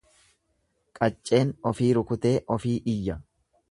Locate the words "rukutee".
2.01-2.35